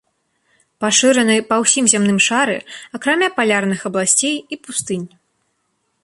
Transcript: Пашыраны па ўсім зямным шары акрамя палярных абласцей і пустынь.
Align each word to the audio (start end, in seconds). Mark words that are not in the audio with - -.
Пашыраны 0.83 1.33
па 1.49 1.55
ўсім 1.63 1.85
зямным 1.93 2.17
шары 2.27 2.55
акрамя 2.99 3.29
палярных 3.37 3.79
абласцей 3.91 4.35
і 4.57 4.59
пустынь. 4.69 5.05